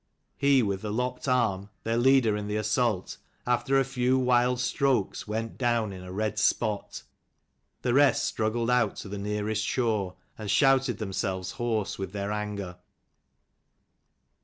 He 0.35 0.63
with 0.63 0.81
the 0.81 0.91
lopped 0.91 1.27
arm, 1.27 1.69
their 1.83 1.95
leader 1.95 2.35
in 2.35 2.47
the 2.47 2.55
assault, 2.55 3.17
after 3.45 3.79
a 3.79 3.83
few 3.85 4.17
wild 4.17 4.59
strokes 4.59 5.27
went 5.27 5.59
down 5.59 5.93
in 5.93 6.01
a 6.01 6.11
red 6.11 6.39
spot. 6.39 7.03
The 7.83 7.93
rest 7.93 8.23
struggled 8.25 8.71
out, 8.71 8.95
to 8.95 9.09
the 9.09 9.19
nearest 9.19 9.63
shore, 9.63 10.15
and 10.39 10.49
shouted 10.49 10.97
them 10.97 11.13
selves 11.13 11.51
hoarse 11.51 11.99
with 11.99 12.13
their 12.13 12.31
anger. 12.31 12.77